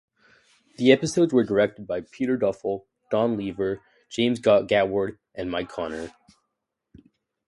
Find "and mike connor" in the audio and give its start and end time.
5.35-6.11